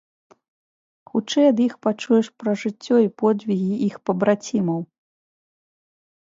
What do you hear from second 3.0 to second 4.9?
і подзвігі іх пабрацімаў.